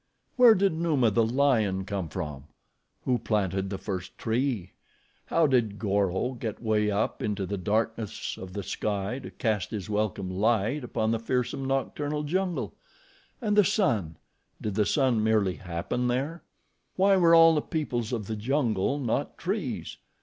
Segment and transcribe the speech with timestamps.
[0.35, 2.45] Where did Numa, the lion, come from?
[3.05, 4.71] Who planted the first tree?
[5.27, 9.69] How did Goro get way up into the darkness of the night sky to cast
[9.69, 12.73] his welcome light upon the fearsome nocturnal jungle?
[13.43, 14.17] And the sun!
[14.59, 16.41] Did the sun merely happen there?
[16.95, 19.97] Why were all the peoples of the jungle not trees?